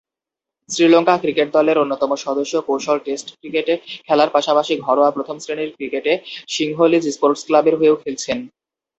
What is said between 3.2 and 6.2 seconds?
cricket খেলার পাশাপাশি ঘরোয়া প্রথম-শ্রেণীর ক্রিকেটে